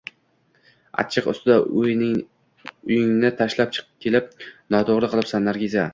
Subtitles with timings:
[1.03, 4.33] Achchiq ustida uyingni tashlab kelib
[4.77, 5.87] noto`g`ri qilibsan, Nargiza